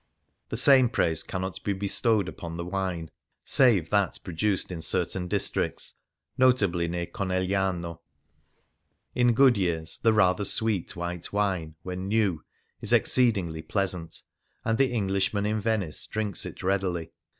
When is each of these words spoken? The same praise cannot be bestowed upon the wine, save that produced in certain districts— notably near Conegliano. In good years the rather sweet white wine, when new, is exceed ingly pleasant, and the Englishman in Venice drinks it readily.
The 0.49 0.57
same 0.57 0.89
praise 0.89 1.21
cannot 1.21 1.63
be 1.63 1.73
bestowed 1.73 2.27
upon 2.27 2.57
the 2.57 2.65
wine, 2.65 3.11
save 3.43 3.91
that 3.91 4.17
produced 4.23 4.71
in 4.71 4.81
certain 4.81 5.27
districts— 5.27 5.93
notably 6.39 6.87
near 6.87 7.05
Conegliano. 7.05 7.99
In 9.13 9.33
good 9.33 9.57
years 9.59 9.99
the 10.01 10.11
rather 10.11 10.43
sweet 10.43 10.95
white 10.95 11.31
wine, 11.31 11.75
when 11.83 12.07
new, 12.07 12.43
is 12.81 12.91
exceed 12.91 13.35
ingly 13.35 13.61
pleasant, 13.67 14.23
and 14.65 14.79
the 14.79 14.91
Englishman 14.91 15.45
in 15.45 15.61
Venice 15.61 16.07
drinks 16.07 16.47
it 16.47 16.63
readily. 16.63 17.11